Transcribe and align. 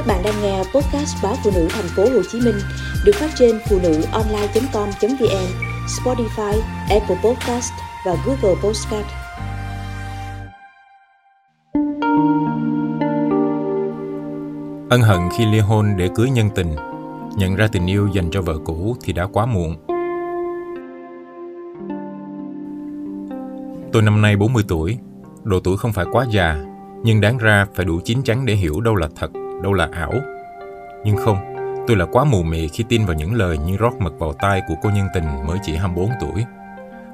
Các 0.00 0.06
bạn 0.06 0.22
đang 0.24 0.42
nghe 0.42 0.58
podcast 0.58 1.22
báo 1.22 1.34
phụ 1.44 1.50
nữ 1.54 1.68
thành 1.70 1.88
phố 1.96 2.02
Hồ 2.02 2.22
Chí 2.32 2.40
Minh 2.40 2.54
được 3.04 3.12
phát 3.14 3.30
trên 3.38 3.58
phụ 3.68 3.78
nữ 3.82 4.02
online.com.vn, 4.12 5.46
Spotify, 5.86 6.60
Apple 6.90 7.16
Podcast 7.24 7.72
và 8.06 8.16
Google 8.26 8.60
Podcast. 8.62 9.06
Ân 14.90 15.00
hận 15.02 15.18
khi 15.38 15.46
ly 15.46 15.58
hôn 15.58 15.96
để 15.96 16.08
cưới 16.14 16.30
nhân 16.30 16.50
tình, 16.54 16.76
nhận 17.36 17.56
ra 17.56 17.68
tình 17.72 17.86
yêu 17.86 18.08
dành 18.14 18.30
cho 18.30 18.42
vợ 18.42 18.58
cũ 18.64 18.96
thì 19.02 19.12
đã 19.12 19.26
quá 19.26 19.46
muộn. 19.46 19.76
Tôi 23.92 24.02
năm 24.02 24.22
nay 24.22 24.36
40 24.36 24.64
tuổi, 24.68 24.98
độ 25.44 25.60
tuổi 25.60 25.76
không 25.76 25.92
phải 25.92 26.04
quá 26.12 26.26
già, 26.30 26.56
nhưng 27.04 27.20
đáng 27.20 27.38
ra 27.38 27.66
phải 27.74 27.84
đủ 27.84 28.00
chín 28.04 28.22
chắn 28.22 28.46
để 28.46 28.54
hiểu 28.54 28.80
đâu 28.80 28.94
là 28.94 29.08
thật, 29.16 29.30
đâu 29.62 29.72
là 29.72 29.88
ảo. 29.92 30.12
Nhưng 31.04 31.16
không, 31.16 31.36
tôi 31.86 31.96
là 31.96 32.06
quá 32.12 32.24
mù 32.24 32.42
mị 32.42 32.68
khi 32.68 32.84
tin 32.88 33.04
vào 33.04 33.16
những 33.16 33.34
lời 33.34 33.58
như 33.58 33.76
rót 33.76 33.92
mật 33.98 34.18
vào 34.18 34.32
tai 34.32 34.62
của 34.68 34.74
cô 34.82 34.90
nhân 34.90 35.06
tình 35.14 35.46
mới 35.46 35.58
chỉ 35.62 35.76
24 35.76 36.10
tuổi. 36.20 36.44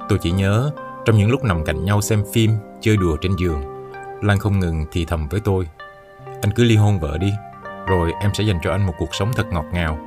Tôi 0.08 0.18
chỉ 0.22 0.30
nhớ, 0.30 0.70
trong 1.04 1.16
những 1.16 1.30
lúc 1.30 1.44
nằm 1.44 1.64
cạnh 1.64 1.84
nhau 1.84 2.00
xem 2.00 2.24
phim, 2.32 2.50
chơi 2.80 2.96
đùa 2.96 3.16
trên 3.20 3.32
giường, 3.38 3.62
Lan 4.22 4.38
không 4.38 4.60
ngừng 4.60 4.86
thì 4.92 5.04
thầm 5.04 5.28
với 5.28 5.40
tôi. 5.40 5.68
Anh 6.42 6.50
cứ 6.56 6.64
ly 6.64 6.76
hôn 6.76 6.98
vợ 6.98 7.18
đi, 7.18 7.32
rồi 7.86 8.12
em 8.20 8.30
sẽ 8.34 8.44
dành 8.44 8.58
cho 8.62 8.70
anh 8.70 8.86
một 8.86 8.92
cuộc 8.98 9.14
sống 9.14 9.30
thật 9.36 9.46
ngọt 9.52 9.64
ngào. 9.72 9.98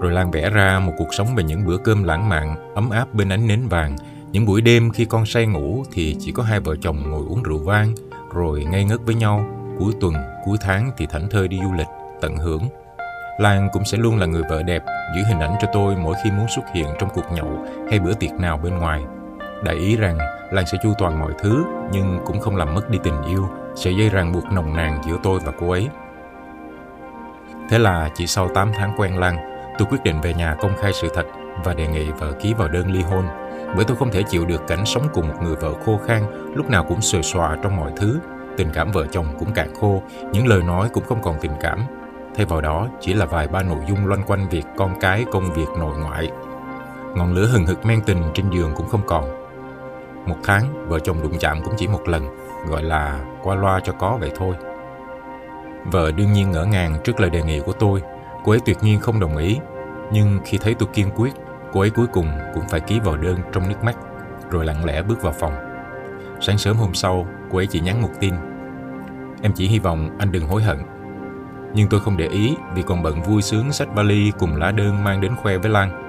Rồi 0.00 0.12
Lan 0.12 0.30
vẽ 0.30 0.50
ra 0.50 0.78
một 0.78 0.92
cuộc 0.98 1.14
sống 1.14 1.34
về 1.34 1.44
những 1.44 1.66
bữa 1.66 1.76
cơm 1.76 2.04
lãng 2.04 2.28
mạn, 2.28 2.72
ấm 2.74 2.90
áp 2.90 3.14
bên 3.14 3.28
ánh 3.28 3.46
nến 3.46 3.68
vàng, 3.68 3.96
những 4.32 4.46
buổi 4.46 4.60
đêm 4.60 4.90
khi 4.90 5.04
con 5.04 5.26
say 5.26 5.46
ngủ 5.46 5.84
thì 5.92 6.16
chỉ 6.20 6.32
có 6.32 6.42
hai 6.42 6.60
vợ 6.60 6.76
chồng 6.76 7.10
ngồi 7.10 7.22
uống 7.28 7.42
rượu 7.42 7.58
vang, 7.58 7.94
rồi 8.34 8.64
ngây 8.64 8.84
ngất 8.84 9.00
với 9.06 9.14
nhau. 9.14 9.61
Cuối 9.84 9.94
tuần, 10.00 10.14
cuối 10.44 10.58
tháng 10.60 10.90
thì 10.96 11.06
thảnh 11.06 11.28
thơi 11.28 11.48
đi 11.48 11.58
du 11.62 11.72
lịch, 11.72 11.86
tận 12.20 12.36
hưởng. 12.36 12.68
Lan 13.38 13.68
cũng 13.72 13.84
sẽ 13.84 13.98
luôn 13.98 14.18
là 14.18 14.26
người 14.26 14.42
vợ 14.50 14.62
đẹp, 14.62 14.82
giữ 15.16 15.22
hình 15.28 15.40
ảnh 15.40 15.54
cho 15.60 15.68
tôi 15.72 15.96
mỗi 15.96 16.14
khi 16.24 16.30
muốn 16.30 16.46
xuất 16.48 16.62
hiện 16.74 16.86
trong 16.98 17.08
cuộc 17.14 17.32
nhậu 17.32 17.66
hay 17.90 17.98
bữa 17.98 18.14
tiệc 18.14 18.32
nào 18.32 18.58
bên 18.58 18.78
ngoài. 18.78 19.02
Đại 19.64 19.74
ý 19.74 19.96
rằng 19.96 20.18
Lan 20.50 20.66
sẽ 20.66 20.78
chu 20.82 20.92
toàn 20.98 21.20
mọi 21.20 21.32
thứ, 21.38 21.64
nhưng 21.92 22.18
cũng 22.26 22.40
không 22.40 22.56
làm 22.56 22.74
mất 22.74 22.90
đi 22.90 22.98
tình 23.02 23.22
yêu, 23.22 23.48
sợi 23.74 23.96
dây 23.96 24.08
ràng 24.08 24.32
buộc 24.32 24.44
nồng 24.52 24.76
nàn 24.76 25.00
giữa 25.06 25.16
tôi 25.22 25.40
và 25.44 25.52
cô 25.60 25.70
ấy. 25.70 25.88
Thế 27.70 27.78
là 27.78 28.10
chỉ 28.14 28.26
sau 28.26 28.48
8 28.54 28.72
tháng 28.74 28.94
quen 28.96 29.18
Lan, 29.18 29.36
tôi 29.78 29.88
quyết 29.90 30.02
định 30.04 30.20
về 30.20 30.34
nhà 30.34 30.56
công 30.60 30.76
khai 30.80 30.92
sự 30.92 31.08
thật 31.14 31.26
và 31.64 31.74
đề 31.74 31.86
nghị 31.86 32.10
vợ 32.10 32.32
ký 32.32 32.54
vào 32.54 32.68
đơn 32.68 32.92
ly 32.92 33.02
hôn 33.02 33.24
bởi 33.76 33.84
tôi 33.84 33.96
không 33.96 34.10
thể 34.10 34.22
chịu 34.22 34.44
được 34.44 34.66
cảnh 34.68 34.86
sống 34.86 35.08
cùng 35.12 35.28
một 35.28 35.34
người 35.42 35.56
vợ 35.56 35.72
khô 35.84 36.00
khan, 36.06 36.22
lúc 36.54 36.70
nào 36.70 36.84
cũng 36.88 37.00
sờ 37.00 37.22
xòa 37.22 37.56
trong 37.62 37.76
mọi 37.76 37.92
thứ. 37.96 38.20
Tình 38.56 38.68
cảm 38.74 38.90
vợ 38.92 39.06
chồng 39.10 39.26
cũng 39.38 39.52
cạn 39.52 39.74
khô, 39.80 40.02
những 40.32 40.46
lời 40.46 40.62
nói 40.62 40.88
cũng 40.92 41.04
không 41.04 41.22
còn 41.22 41.36
tình 41.40 41.52
cảm. 41.60 41.80
Thay 42.34 42.46
vào 42.46 42.60
đó 42.60 42.88
chỉ 43.00 43.14
là 43.14 43.26
vài 43.26 43.48
ba 43.48 43.62
nội 43.62 43.78
dung 43.88 44.06
loanh 44.06 44.22
quanh 44.22 44.48
việc 44.48 44.64
con 44.76 44.94
cái, 45.00 45.24
công 45.32 45.52
việc, 45.52 45.66
nội 45.78 45.98
ngoại. 45.98 46.30
Ngọn 47.14 47.34
lửa 47.34 47.46
hừng 47.46 47.66
hực 47.66 47.86
men 47.86 48.00
tình 48.00 48.22
trên 48.34 48.50
giường 48.50 48.72
cũng 48.76 48.88
không 48.88 49.02
còn. 49.06 49.24
Một 50.26 50.36
tháng, 50.44 50.88
vợ 50.88 50.98
chồng 50.98 51.22
đụng 51.22 51.38
chạm 51.38 51.62
cũng 51.64 51.74
chỉ 51.76 51.86
một 51.88 52.08
lần, 52.08 52.26
gọi 52.68 52.82
là 52.82 53.20
qua 53.42 53.54
loa 53.54 53.80
cho 53.80 53.92
có 53.92 54.18
vậy 54.20 54.30
thôi. 54.36 54.54
Vợ 55.84 56.10
đương 56.12 56.32
nhiên 56.32 56.50
ngỡ 56.50 56.64
ngàng 56.64 56.96
trước 57.04 57.20
lời 57.20 57.30
đề 57.30 57.42
nghị 57.42 57.60
của 57.60 57.72
tôi, 57.72 58.02
cô 58.44 58.52
ấy 58.52 58.60
tuyệt 58.64 58.78
nhiên 58.82 59.00
không 59.00 59.20
đồng 59.20 59.36
ý. 59.36 59.58
Nhưng 60.12 60.38
khi 60.44 60.58
thấy 60.58 60.74
tôi 60.74 60.88
kiên 60.94 61.10
quyết, 61.10 61.32
Cô 61.72 61.80
ấy 61.80 61.90
cuối 61.90 62.06
cùng 62.12 62.26
cũng 62.54 62.68
phải 62.68 62.80
ký 62.80 63.00
vào 63.00 63.16
đơn 63.16 63.38
trong 63.52 63.68
nước 63.68 63.84
mắt, 63.84 63.96
rồi 64.50 64.64
lặng 64.64 64.84
lẽ 64.84 65.02
bước 65.02 65.22
vào 65.22 65.32
phòng. 65.32 65.52
Sáng 66.40 66.58
sớm 66.58 66.76
hôm 66.76 66.94
sau, 66.94 67.26
cô 67.52 67.58
ấy 67.58 67.66
chỉ 67.66 67.80
nhắn 67.80 68.02
một 68.02 68.10
tin. 68.20 68.34
Em 69.42 69.52
chỉ 69.52 69.68
hy 69.68 69.78
vọng 69.78 70.10
anh 70.18 70.32
đừng 70.32 70.46
hối 70.46 70.62
hận. 70.62 70.78
Nhưng 71.74 71.88
tôi 71.88 72.00
không 72.00 72.16
để 72.16 72.28
ý 72.28 72.56
vì 72.74 72.82
còn 72.82 73.02
bận 73.02 73.22
vui 73.22 73.42
sướng 73.42 73.72
sách 73.72 73.88
vali 73.94 74.32
cùng 74.38 74.56
lá 74.56 74.70
đơn 74.70 75.04
mang 75.04 75.20
đến 75.20 75.32
khoe 75.36 75.58
với 75.58 75.70
Lan. 75.70 76.02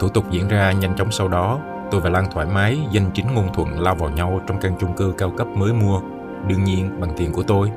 Thủ 0.00 0.08
tục 0.08 0.30
diễn 0.30 0.48
ra 0.48 0.72
nhanh 0.72 0.96
chóng 0.96 1.10
sau 1.10 1.28
đó, 1.28 1.60
tôi 1.90 2.00
và 2.00 2.10
Lan 2.10 2.24
thoải 2.32 2.46
mái, 2.46 2.78
danh 2.90 3.10
chính 3.14 3.34
ngôn 3.34 3.54
thuận 3.54 3.80
lao 3.80 3.94
vào 3.94 4.10
nhau 4.10 4.40
trong 4.46 4.60
căn 4.60 4.72
chung 4.80 4.96
cư 4.96 5.14
cao 5.18 5.30
cấp 5.30 5.46
mới 5.46 5.72
mua, 5.72 6.00
đương 6.48 6.64
nhiên 6.64 7.00
bằng 7.00 7.10
tiền 7.16 7.32
của 7.32 7.42
tôi. 7.42 7.70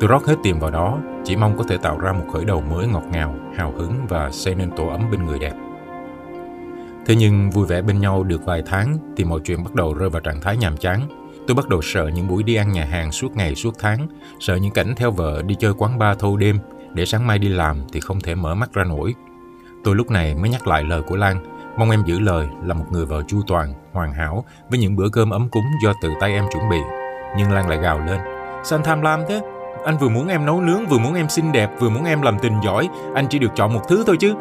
Tôi 0.00 0.08
rót 0.08 0.26
hết 0.26 0.36
tiền 0.42 0.60
vào 0.60 0.70
đó, 0.70 0.98
chỉ 1.24 1.36
mong 1.36 1.58
có 1.58 1.64
thể 1.68 1.76
tạo 1.76 1.98
ra 1.98 2.12
một 2.12 2.24
khởi 2.32 2.44
đầu 2.44 2.60
mới 2.60 2.86
ngọt 2.86 3.04
ngào, 3.12 3.34
hào 3.56 3.72
hứng 3.72 4.06
và 4.08 4.30
xây 4.30 4.54
nên 4.54 4.70
tổ 4.70 4.88
ấm 4.88 5.00
bên 5.10 5.26
người 5.26 5.38
đẹp. 5.38 5.52
Thế 7.06 7.14
nhưng 7.16 7.50
vui 7.50 7.66
vẻ 7.66 7.82
bên 7.82 8.00
nhau 8.00 8.22
được 8.22 8.44
vài 8.44 8.62
tháng 8.66 8.98
thì 9.16 9.24
mọi 9.24 9.40
chuyện 9.44 9.64
bắt 9.64 9.74
đầu 9.74 9.94
rơi 9.94 10.10
vào 10.10 10.20
trạng 10.20 10.40
thái 10.40 10.56
nhàm 10.56 10.76
chán. 10.76 11.00
Tôi 11.46 11.54
bắt 11.54 11.68
đầu 11.68 11.82
sợ 11.82 12.10
những 12.14 12.28
buổi 12.28 12.42
đi 12.42 12.54
ăn 12.54 12.72
nhà 12.72 12.84
hàng 12.84 13.12
suốt 13.12 13.36
ngày 13.36 13.54
suốt 13.54 13.74
tháng, 13.78 14.06
sợ 14.40 14.56
những 14.56 14.72
cảnh 14.72 14.94
theo 14.96 15.10
vợ 15.10 15.42
đi 15.46 15.54
chơi 15.58 15.72
quán 15.78 15.98
bar 15.98 16.18
thâu 16.18 16.36
đêm, 16.36 16.58
để 16.94 17.06
sáng 17.06 17.26
mai 17.26 17.38
đi 17.38 17.48
làm 17.48 17.82
thì 17.92 18.00
không 18.00 18.20
thể 18.20 18.34
mở 18.34 18.54
mắt 18.54 18.72
ra 18.72 18.84
nổi. 18.84 19.14
Tôi 19.84 19.96
lúc 19.96 20.10
này 20.10 20.34
mới 20.34 20.50
nhắc 20.50 20.66
lại 20.66 20.84
lời 20.84 21.02
của 21.02 21.16
Lan, 21.16 21.36
mong 21.76 21.90
em 21.90 22.02
giữ 22.06 22.18
lời 22.18 22.46
là 22.64 22.74
một 22.74 22.84
người 22.90 23.06
vợ 23.06 23.22
chu 23.28 23.40
toàn, 23.46 23.74
hoàn 23.92 24.12
hảo 24.12 24.44
với 24.70 24.78
những 24.78 24.96
bữa 24.96 25.08
cơm 25.08 25.30
ấm 25.30 25.48
cúng 25.48 25.64
do 25.84 25.92
tự 26.02 26.08
tay 26.20 26.32
em 26.32 26.44
chuẩn 26.52 26.68
bị. 26.68 26.78
Nhưng 27.36 27.52
Lan 27.52 27.68
lại 27.68 27.78
gào 27.78 27.98
lên, 27.98 28.20
sao 28.64 28.78
anh 28.78 28.84
tham 28.84 29.02
lam 29.02 29.20
thế? 29.28 29.40
Anh 29.84 29.98
vừa 29.98 30.08
muốn 30.08 30.28
em 30.28 30.46
nấu 30.46 30.60
nướng, 30.60 30.86
vừa 30.86 30.98
muốn 30.98 31.14
em 31.14 31.28
xinh 31.28 31.52
đẹp, 31.52 31.70
vừa 31.78 31.88
muốn 31.88 32.04
em 32.04 32.22
làm 32.22 32.38
tình 32.38 32.60
giỏi, 32.64 32.88
anh 33.14 33.26
chỉ 33.30 33.38
được 33.38 33.52
chọn 33.54 33.74
một 33.74 33.80
thứ 33.88 34.04
thôi 34.06 34.16
chứ. 34.20 34.34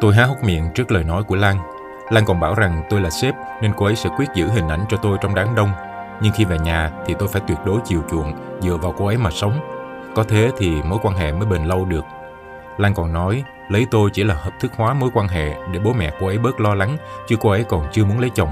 Tôi 0.00 0.14
há 0.14 0.24
hốc 0.24 0.44
miệng 0.44 0.64
trước 0.74 0.92
lời 0.92 1.04
nói 1.04 1.22
của 1.22 1.36
Lan. 1.36 1.56
Lan 2.12 2.24
còn 2.24 2.40
bảo 2.40 2.54
rằng 2.54 2.82
tôi 2.90 3.00
là 3.00 3.10
sếp 3.10 3.34
nên 3.60 3.72
cô 3.76 3.86
ấy 3.86 3.96
sẽ 3.96 4.10
quyết 4.16 4.26
giữ 4.34 4.48
hình 4.48 4.68
ảnh 4.68 4.84
cho 4.88 4.96
tôi 4.96 5.18
trong 5.20 5.34
đám 5.34 5.54
đông. 5.54 5.70
Nhưng 6.20 6.32
khi 6.32 6.44
về 6.44 6.58
nhà 6.58 6.90
thì 7.06 7.14
tôi 7.18 7.28
phải 7.28 7.42
tuyệt 7.48 7.58
đối 7.64 7.80
chiều 7.84 8.02
chuộng, 8.10 8.32
dựa 8.60 8.76
vào 8.76 8.94
cô 8.98 9.06
ấy 9.06 9.16
mà 9.16 9.30
sống. 9.30 9.60
Có 10.14 10.24
thế 10.28 10.50
thì 10.58 10.82
mối 10.82 10.98
quan 11.02 11.16
hệ 11.16 11.32
mới 11.32 11.46
bền 11.46 11.64
lâu 11.64 11.84
được. 11.84 12.04
Lan 12.78 12.94
còn 12.94 13.12
nói 13.12 13.44
lấy 13.68 13.86
tôi 13.90 14.10
chỉ 14.12 14.24
là 14.24 14.34
hợp 14.34 14.50
thức 14.60 14.72
hóa 14.76 14.94
mối 14.94 15.10
quan 15.14 15.28
hệ 15.28 15.54
để 15.72 15.78
bố 15.84 15.92
mẹ 15.92 16.12
cô 16.20 16.26
ấy 16.26 16.38
bớt 16.38 16.60
lo 16.60 16.74
lắng, 16.74 16.96
chứ 17.28 17.36
cô 17.40 17.50
ấy 17.50 17.64
còn 17.64 17.86
chưa 17.92 18.04
muốn 18.04 18.20
lấy 18.20 18.30
chồng. 18.34 18.50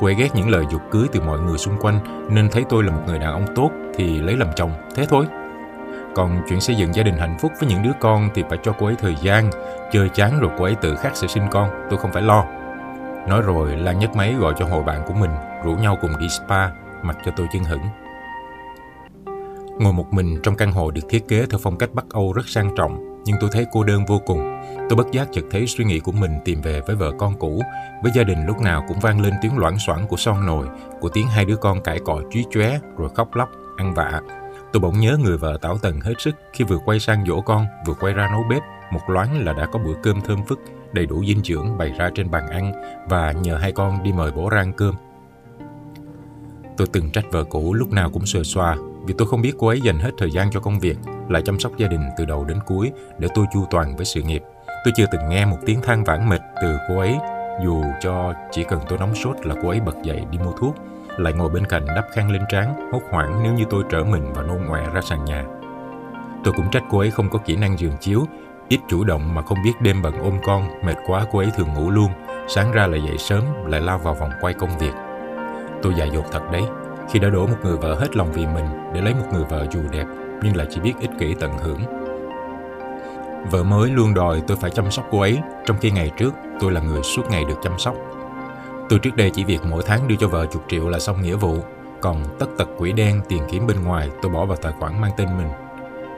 Cô 0.00 0.06
ấy 0.06 0.14
ghét 0.14 0.28
những 0.34 0.50
lời 0.50 0.64
dục 0.70 0.82
cưới 0.90 1.06
từ 1.12 1.20
mọi 1.20 1.38
người 1.38 1.58
xung 1.58 1.78
quanh 1.80 1.98
nên 2.30 2.48
thấy 2.48 2.64
tôi 2.68 2.84
là 2.84 2.92
một 2.92 3.02
người 3.06 3.18
đàn 3.18 3.32
ông 3.32 3.46
tốt 3.54 3.70
thì 3.94 4.20
lấy 4.20 4.36
làm 4.36 4.48
chồng, 4.56 4.72
thế 4.94 5.06
thôi. 5.08 5.26
Còn 6.14 6.42
chuyện 6.48 6.60
xây 6.60 6.76
dựng 6.76 6.94
gia 6.94 7.02
đình 7.02 7.16
hạnh 7.16 7.36
phúc 7.40 7.52
với 7.60 7.68
những 7.68 7.82
đứa 7.82 7.92
con 8.00 8.28
thì 8.34 8.44
phải 8.48 8.58
cho 8.62 8.72
cô 8.78 8.86
ấy 8.86 8.94
thời 8.98 9.14
gian, 9.22 9.50
chơi 9.92 10.08
chán 10.08 10.40
rồi 10.40 10.50
cô 10.58 10.64
ấy 10.64 10.74
tự 10.74 10.96
khắc 10.96 11.16
sẽ 11.16 11.26
sinh 11.26 11.46
con, 11.50 11.70
tôi 11.90 11.98
không 11.98 12.12
phải 12.12 12.22
lo. 12.22 12.44
Nói 13.28 13.42
rồi 13.42 13.76
Lan 13.76 13.98
nhấc 13.98 14.16
máy 14.16 14.34
gọi 14.34 14.54
cho 14.58 14.66
hội 14.66 14.82
bạn 14.82 15.02
của 15.06 15.14
mình, 15.14 15.30
rủ 15.64 15.76
nhau 15.76 15.98
cùng 16.00 16.18
đi 16.18 16.28
spa, 16.28 16.68
mặc 17.02 17.16
cho 17.24 17.32
tôi 17.36 17.46
chân 17.52 17.64
hững. 17.64 17.82
Ngồi 19.78 19.92
một 19.92 20.12
mình 20.12 20.40
trong 20.42 20.56
căn 20.56 20.72
hộ 20.72 20.90
được 20.90 21.02
thiết 21.08 21.28
kế 21.28 21.46
theo 21.46 21.58
phong 21.62 21.78
cách 21.78 21.90
Bắc 21.94 22.04
Âu 22.10 22.32
rất 22.32 22.48
sang 22.48 22.74
trọng, 22.76 23.22
nhưng 23.24 23.36
tôi 23.40 23.50
thấy 23.52 23.66
cô 23.72 23.84
đơn 23.84 24.06
vô 24.06 24.18
cùng. 24.26 24.60
Tôi 24.88 24.96
bất 24.96 25.12
giác 25.12 25.28
chợt 25.32 25.44
thấy 25.50 25.66
suy 25.66 25.84
nghĩ 25.84 26.00
của 26.00 26.12
mình 26.12 26.30
tìm 26.44 26.60
về 26.60 26.80
với 26.86 26.96
vợ 26.96 27.12
con 27.18 27.34
cũ, 27.38 27.62
với 28.02 28.12
gia 28.14 28.22
đình 28.22 28.46
lúc 28.46 28.60
nào 28.60 28.84
cũng 28.88 29.00
vang 29.00 29.20
lên 29.20 29.34
tiếng 29.42 29.58
loãng 29.58 29.78
xoảng 29.78 30.06
của 30.06 30.16
son 30.16 30.46
nồi, 30.46 30.66
của 31.00 31.08
tiếng 31.08 31.26
hai 31.26 31.44
đứa 31.44 31.56
con 31.56 31.80
cãi 31.80 31.98
cọ 32.04 32.20
chúy 32.30 32.44
chóe 32.50 32.78
rồi 32.96 33.08
khóc 33.14 33.34
lóc, 33.34 33.48
ăn 33.76 33.94
vạ, 33.94 34.20
Tôi 34.72 34.80
bỗng 34.80 35.00
nhớ 35.00 35.16
người 35.24 35.36
vợ 35.36 35.58
tảo 35.62 35.78
tần 35.78 36.00
hết 36.00 36.14
sức 36.18 36.36
khi 36.52 36.64
vừa 36.64 36.78
quay 36.84 37.00
sang 37.00 37.26
dỗ 37.26 37.40
con, 37.40 37.66
vừa 37.86 37.94
quay 37.94 38.12
ra 38.12 38.28
nấu 38.30 38.42
bếp, 38.50 38.62
một 38.90 39.00
loáng 39.08 39.44
là 39.44 39.52
đã 39.52 39.66
có 39.66 39.78
bữa 39.78 39.94
cơm 40.02 40.20
thơm 40.20 40.44
phức, 40.48 40.60
đầy 40.92 41.06
đủ 41.06 41.24
dinh 41.24 41.40
dưỡng 41.44 41.78
bày 41.78 41.92
ra 41.98 42.10
trên 42.14 42.30
bàn 42.30 42.48
ăn 42.48 42.72
và 43.08 43.32
nhờ 43.32 43.56
hai 43.56 43.72
con 43.72 44.02
đi 44.02 44.12
mời 44.12 44.32
bố 44.32 44.48
ra 44.48 44.60
ăn 44.60 44.72
cơm. 44.72 44.94
Tôi 46.76 46.86
từng 46.92 47.10
trách 47.10 47.24
vợ 47.30 47.44
cũ 47.44 47.74
lúc 47.74 47.92
nào 47.92 48.10
cũng 48.10 48.26
xuề 48.26 48.42
xoa 48.42 48.76
vì 49.06 49.14
tôi 49.18 49.28
không 49.28 49.42
biết 49.42 49.52
cô 49.58 49.66
ấy 49.66 49.80
dành 49.80 49.98
hết 49.98 50.10
thời 50.18 50.30
gian 50.30 50.50
cho 50.50 50.60
công 50.60 50.80
việc, 50.80 50.98
lại 51.28 51.42
chăm 51.42 51.58
sóc 51.58 51.72
gia 51.76 51.88
đình 51.88 52.02
từ 52.16 52.24
đầu 52.24 52.44
đến 52.44 52.58
cuối 52.66 52.92
để 53.18 53.28
tôi 53.34 53.46
chu 53.52 53.64
toàn 53.70 53.96
với 53.96 54.04
sự 54.04 54.22
nghiệp. 54.22 54.42
Tôi 54.84 54.92
chưa 54.96 55.06
từng 55.12 55.28
nghe 55.28 55.44
một 55.44 55.58
tiếng 55.66 55.80
than 55.82 56.04
vãn 56.04 56.28
mệt 56.28 56.40
từ 56.62 56.76
cô 56.88 56.98
ấy, 56.98 57.16
dù 57.64 57.82
cho 58.00 58.32
chỉ 58.50 58.64
cần 58.64 58.80
tôi 58.88 58.98
nóng 58.98 59.14
sốt 59.14 59.46
là 59.46 59.54
cô 59.62 59.68
ấy 59.68 59.80
bật 59.80 59.96
dậy 60.02 60.24
đi 60.30 60.38
mua 60.38 60.52
thuốc 60.52 60.76
lại 61.18 61.32
ngồi 61.32 61.48
bên 61.48 61.66
cạnh 61.66 61.86
đắp 61.86 62.06
khăn 62.12 62.30
lên 62.30 62.42
trán, 62.48 62.90
hốt 62.92 63.02
hoảng 63.10 63.42
nếu 63.42 63.52
như 63.52 63.64
tôi 63.70 63.84
trở 63.90 64.04
mình 64.04 64.32
và 64.32 64.42
nôn 64.42 64.66
ọe 64.66 64.86
ra 64.94 65.00
sàn 65.00 65.24
nhà. 65.24 65.44
Tôi 66.44 66.54
cũng 66.56 66.70
trách 66.70 66.84
cô 66.90 66.98
ấy 66.98 67.10
không 67.10 67.30
có 67.30 67.38
kỹ 67.38 67.56
năng 67.56 67.78
giường 67.78 67.96
chiếu, 68.00 68.24
ít 68.68 68.80
chủ 68.88 69.04
động 69.04 69.34
mà 69.34 69.42
không 69.42 69.62
biết 69.64 69.72
đêm 69.80 70.02
bận 70.02 70.14
ôm 70.22 70.38
con, 70.44 70.68
mệt 70.82 70.96
quá 71.06 71.24
cô 71.32 71.38
ấy 71.38 71.50
thường 71.56 71.74
ngủ 71.74 71.90
luôn, 71.90 72.10
sáng 72.48 72.72
ra 72.72 72.86
lại 72.86 73.02
dậy 73.06 73.18
sớm, 73.18 73.42
lại 73.66 73.80
lao 73.80 73.98
vào 73.98 74.14
vòng 74.14 74.30
quay 74.40 74.54
công 74.54 74.78
việc. 74.78 74.92
Tôi 75.82 75.94
dại 75.94 76.10
dột 76.12 76.24
thật 76.32 76.42
đấy, 76.52 76.62
khi 77.10 77.18
đã 77.18 77.28
đổ 77.28 77.46
một 77.46 77.56
người 77.62 77.76
vợ 77.76 77.94
hết 77.94 78.16
lòng 78.16 78.32
vì 78.32 78.46
mình 78.46 78.64
để 78.94 79.00
lấy 79.00 79.14
một 79.14 79.26
người 79.32 79.44
vợ 79.44 79.66
dù 79.70 79.80
đẹp 79.92 80.06
nhưng 80.42 80.56
lại 80.56 80.66
chỉ 80.70 80.80
biết 80.80 80.94
ích 81.00 81.10
kỷ 81.18 81.34
tận 81.34 81.58
hưởng. 81.58 81.80
Vợ 83.50 83.62
mới 83.62 83.90
luôn 83.90 84.14
đòi 84.14 84.42
tôi 84.46 84.56
phải 84.56 84.70
chăm 84.70 84.90
sóc 84.90 85.06
cô 85.10 85.20
ấy, 85.20 85.38
trong 85.66 85.76
khi 85.80 85.90
ngày 85.90 86.10
trước 86.16 86.34
tôi 86.60 86.72
là 86.72 86.80
người 86.80 87.02
suốt 87.02 87.22
ngày 87.30 87.44
được 87.44 87.58
chăm 87.62 87.78
sóc. 87.78 87.94
Tôi 88.88 88.98
trước 88.98 89.16
đây 89.16 89.30
chỉ 89.30 89.44
việc 89.44 89.60
mỗi 89.70 89.82
tháng 89.86 90.08
đưa 90.08 90.16
cho 90.16 90.28
vợ 90.28 90.46
chục 90.46 90.62
triệu 90.68 90.88
là 90.88 90.98
xong 90.98 91.22
nghĩa 91.22 91.34
vụ, 91.34 91.56
còn 92.00 92.24
tất 92.38 92.46
tật 92.58 92.68
quỹ 92.78 92.92
đen 92.92 93.20
tiền 93.28 93.42
kiếm 93.50 93.66
bên 93.66 93.84
ngoài 93.84 94.10
tôi 94.22 94.32
bỏ 94.32 94.44
vào 94.44 94.56
tài 94.56 94.72
khoản 94.72 95.00
mang 95.00 95.10
tên 95.16 95.28
mình. 95.38 95.48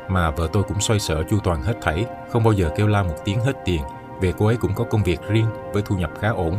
Mà 0.08 0.30
vợ 0.30 0.48
tôi 0.52 0.62
cũng 0.62 0.80
xoay 0.80 1.00
sở 1.00 1.22
chu 1.30 1.38
toàn 1.44 1.62
hết 1.62 1.74
thảy, 1.82 2.06
không 2.30 2.44
bao 2.44 2.52
giờ 2.52 2.70
kêu 2.76 2.86
la 2.86 3.02
một 3.02 3.16
tiếng 3.24 3.40
hết 3.40 3.56
tiền, 3.64 3.82
Về 4.20 4.32
cô 4.38 4.46
ấy 4.46 4.56
cũng 4.56 4.74
có 4.74 4.84
công 4.84 5.02
việc 5.02 5.20
riêng 5.28 5.46
với 5.72 5.82
thu 5.82 5.96
nhập 5.96 6.10
khá 6.20 6.28
ổn. 6.28 6.54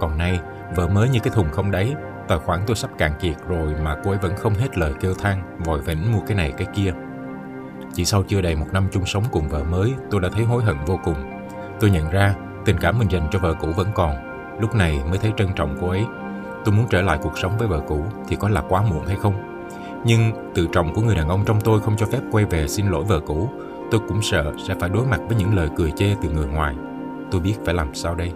Còn 0.00 0.18
nay, 0.18 0.40
vợ 0.76 0.88
mới 0.88 1.08
như 1.08 1.18
cái 1.20 1.32
thùng 1.34 1.50
không 1.50 1.70
đáy, 1.70 1.94
Tài 2.28 2.38
khoản 2.38 2.60
tôi 2.66 2.76
sắp 2.76 2.90
cạn 2.98 3.12
kiệt 3.20 3.36
rồi 3.48 3.74
mà 3.82 3.96
cô 4.04 4.10
ấy 4.10 4.18
vẫn 4.18 4.36
không 4.36 4.54
hết 4.54 4.78
lời 4.78 4.94
kêu 5.00 5.14
than, 5.14 5.42
vội 5.64 5.80
vĩnh 5.80 6.12
mua 6.12 6.20
cái 6.26 6.36
này 6.36 6.52
cái 6.56 6.66
kia. 6.74 6.94
Chỉ 7.94 8.04
sau 8.04 8.22
chưa 8.22 8.40
đầy 8.40 8.56
một 8.56 8.66
năm 8.72 8.88
chung 8.92 9.06
sống 9.06 9.24
cùng 9.32 9.48
vợ 9.48 9.64
mới, 9.64 9.94
tôi 10.10 10.20
đã 10.20 10.28
thấy 10.32 10.44
hối 10.44 10.62
hận 10.62 10.76
vô 10.86 11.00
cùng. 11.04 11.16
Tôi 11.80 11.90
nhận 11.90 12.10
ra 12.10 12.34
tình 12.64 12.78
cảm 12.78 12.98
mình 12.98 13.10
dành 13.10 13.28
cho 13.32 13.38
vợ 13.38 13.54
cũ 13.60 13.68
vẫn 13.76 13.88
còn. 13.94 14.16
Lúc 14.60 14.74
này 14.74 15.00
mới 15.08 15.18
thấy 15.18 15.32
trân 15.36 15.52
trọng 15.52 15.76
cô 15.80 15.88
ấy. 15.88 16.04
Tôi 16.64 16.74
muốn 16.74 16.86
trở 16.90 17.02
lại 17.02 17.18
cuộc 17.22 17.38
sống 17.38 17.58
với 17.58 17.68
vợ 17.68 17.80
cũ 17.88 18.04
thì 18.28 18.36
có 18.36 18.48
là 18.48 18.62
quá 18.68 18.82
muộn 18.82 19.06
hay 19.06 19.16
không? 19.16 19.51
Nhưng 20.04 20.32
tự 20.54 20.66
trọng 20.72 20.94
của 20.94 21.02
người 21.02 21.14
đàn 21.14 21.28
ông 21.28 21.44
trong 21.46 21.60
tôi 21.60 21.80
không 21.80 21.96
cho 21.96 22.06
phép 22.06 22.20
quay 22.30 22.44
về 22.44 22.68
xin 22.68 22.86
lỗi 22.86 23.04
vợ 23.04 23.20
cũ. 23.26 23.48
Tôi 23.90 24.00
cũng 24.08 24.22
sợ 24.22 24.52
sẽ 24.68 24.74
phải 24.80 24.88
đối 24.88 25.06
mặt 25.06 25.20
với 25.28 25.36
những 25.36 25.54
lời 25.54 25.68
cười 25.76 25.90
chê 25.90 26.14
từ 26.22 26.30
người 26.30 26.46
ngoài. 26.46 26.74
Tôi 27.30 27.40
biết 27.40 27.54
phải 27.64 27.74
làm 27.74 27.94
sao 27.94 28.14
đây. 28.14 28.32